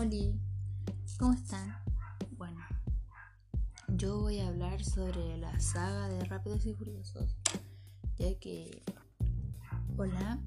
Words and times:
Hola, 0.00 0.32
¿cómo 1.18 1.32
están? 1.32 1.74
Bueno, 2.36 2.60
yo 3.88 4.20
voy 4.20 4.38
a 4.38 4.46
hablar 4.46 4.84
sobre 4.84 5.36
la 5.38 5.58
saga 5.58 6.06
de 6.06 6.24
Rápidos 6.24 6.64
y 6.66 6.72
Furiosos, 6.72 7.36
ya 8.16 8.32
que, 8.38 8.84
hola, 9.96 10.38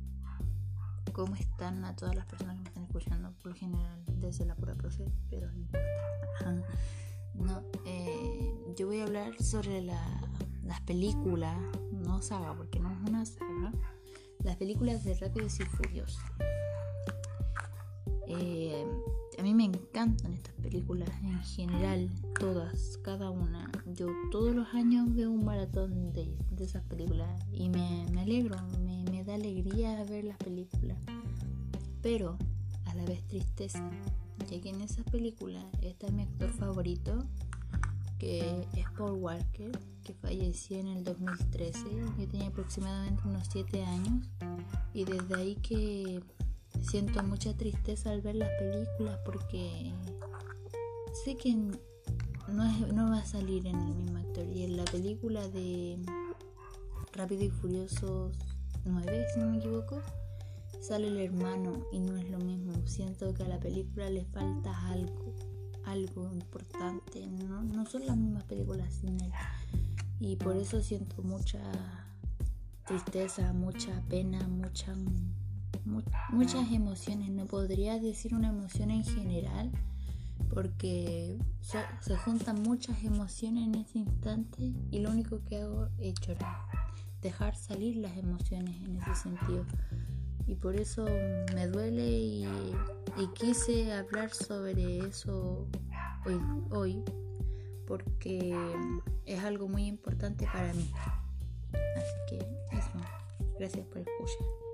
¿cómo 1.12 1.36
están 1.36 1.84
a 1.84 1.98
todas 1.98 2.16
las 2.16 2.28
personas 2.28 2.56
que 2.56 2.62
me 2.62 2.70
están 2.70 2.84
escuchando? 2.86 3.34
Por 3.40 3.48
lo 3.48 3.58
general, 3.58 4.02
desde 4.22 4.46
la 4.46 4.56
pura 4.56 4.74
profe, 4.74 5.04
pero 5.30 5.52
no 7.34 7.62
eh, 7.86 8.74
yo 8.78 8.88
voy 8.88 9.02
a 9.02 9.04
hablar 9.04 9.34
sobre 9.44 9.82
las 9.82 10.82
películas, 10.86 11.58
no 11.92 12.22
saga, 12.22 12.56
porque 12.56 12.80
no 12.80 12.90
es 12.90 13.10
una 13.10 13.26
saga, 13.26 13.74
las 14.46 14.56
películas 14.56 15.04
de 15.04 15.14
Rápidos 15.16 15.60
y 15.60 15.64
Furiosos. 15.66 16.24
Eh, 18.28 18.88
encantan 20.02 20.34
estas 20.34 20.56
películas 20.56 21.10
en 21.22 21.40
general, 21.44 22.10
todas, 22.40 22.98
cada 23.04 23.30
una. 23.30 23.70
Yo 23.94 24.08
todos 24.32 24.56
los 24.56 24.68
años 24.74 25.14
veo 25.14 25.30
un 25.30 25.46
maratón 25.46 26.12
de, 26.12 26.36
esas 26.60 26.84
películas 26.86 27.28
y 27.52 27.70
me, 27.70 28.08
alegro, 28.20 28.58
me, 28.80 29.04
me, 29.12 29.24
da 29.24 29.36
alegría 29.36 30.04
ver 30.06 30.24
las 30.26 30.38
películas. 30.38 30.98
Pero 32.02 32.38
a 32.86 32.96
la 32.96 33.06
vez 33.06 33.22
tristeza, 33.28 33.92
ya 34.50 34.60
que 34.60 34.70
en 34.70 34.82
esas 34.82 35.06
películas 35.06 35.66
está 35.82 36.10
mi 36.10 36.24
actor 36.24 36.50
favorito, 36.50 37.24
que 38.18 38.68
es 38.76 38.90
Paul 38.98 39.20
Walker, 39.20 39.72
que 40.04 40.14
falleció 40.16 40.80
en 40.80 40.88
el 40.88 41.04
2013. 41.04 41.80
Yo 42.18 42.28
tenía 42.28 42.48
aproximadamente 42.48 43.22
unos 43.26 43.48
7 43.52 43.84
años 43.84 44.28
y 44.96 45.06
desde 45.06 45.36
ahí 45.36 45.56
que 45.56 46.24
siento 46.82 47.24
mucha 47.24 47.56
tristeza 47.56 48.12
al 48.12 48.22
ver 48.22 48.36
las 48.36 48.50
películas 48.60 49.20
porque 49.26 49.94
sé 51.24 51.38
que 51.38 51.56
no, 51.56 53.10
va 53.10 53.20
a 53.20 53.26
salir 53.26 53.66
en 53.68 53.76
el 53.76 53.96
mismo 53.96 54.18
actor. 54.18 54.46
Y 54.46 54.64
en 54.64 54.78
la 54.78 54.86
película 54.86 55.48
de 55.48 56.00
Rápido 57.14 57.44
y 57.44 57.50
Furioso 57.50 58.32
9, 58.86 59.26
si 59.34 59.40
no 59.40 59.52
me 59.52 59.58
equivoco, 59.58 60.02
sale 60.82 61.08
el 61.08 61.20
hermano 61.20 61.86
y 61.92 62.00
no 62.00 62.18
es 62.18 62.30
lo 62.30 62.40
mismo. 62.40 62.74
Siento 62.86 63.34
que 63.34 63.44
a 63.44 63.48
la 63.48 63.60
película 63.60 64.10
le 64.10 64.26
falta 64.26 64.88
algo, 64.88 65.36
algo 65.86 66.32
importante. 66.34 67.28
No, 67.28 67.64
no 67.64 67.86
son 67.86 68.06
las 68.06 68.18
mismas 68.18 68.44
películas 68.46 68.94
sin 68.94 69.22
él. 69.22 69.32
Y 70.20 70.36
por 70.36 70.56
eso 70.56 70.82
siento 70.82 71.22
mucha 71.24 71.62
tristeza, 72.86 73.54
mucha 73.54 74.02
pena, 74.10 74.48
mucha 74.48 74.94
muchas 75.86 76.72
emociones. 76.72 77.30
No 77.30 77.46
podría 77.46 78.00
decir 78.00 78.34
una 78.34 78.50
emoción 78.50 78.92
en 78.92 79.04
general 79.04 79.72
porque 80.54 81.38
se 82.02 82.18
juntan 82.18 82.62
muchas 82.64 83.04
emociones 83.04 83.68
en 83.68 83.76
ese 83.76 84.00
instante 84.00 84.74
y 84.92 85.00
lo 85.00 85.10
único 85.10 85.44
que 85.46 85.62
hago 85.62 85.88
es 86.00 86.16
llorar, 86.20 86.58
dejar 87.22 87.56
salir 87.56 87.98
las 87.98 88.18
emociones 88.18 88.76
en 88.84 88.98
ese 88.98 89.16
sentido. 89.16 89.66
Y 90.48 90.56
por 90.56 90.76
eso 90.76 91.06
me 91.56 91.68
duele 91.68 92.06
y, 92.10 92.48
quise 93.36 93.94
hablar 93.94 94.32
sobre 94.32 95.00
eso 95.00 95.68
hoy, 96.26 96.40
hoy, 96.72 97.04
porque 97.86 98.56
es 99.26 99.44
algo 99.44 99.68
muy 99.68 99.86
importante 99.86 100.46
para 100.46 100.74
mí. 100.74 100.92
Así 101.72 102.14
que 102.30 102.38
eso, 102.76 102.92
gracias 103.58 103.86
por 103.88 104.00
escuchar. 104.00 104.71